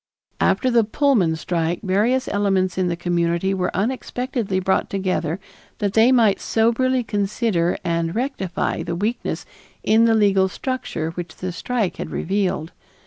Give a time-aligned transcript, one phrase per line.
[0.39, 5.39] After the Pullman strike various elements in the community were unexpectedly brought together
[5.77, 9.45] that they might soberly consider and rectify the weakness
[9.83, 12.71] in the legal structure which the strike had revealed.